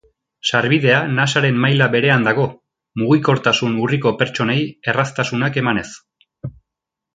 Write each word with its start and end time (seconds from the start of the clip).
Sarbidea 0.51 1.01
nasaren 1.19 1.59
maila 1.65 1.87
berean 1.95 2.25
dago, 2.29 2.47
mugikortasun 3.03 3.77
urriko 3.85 4.15
pertsonei 4.23 4.59
erraztasunak 4.95 5.63
emanez. 5.65 5.89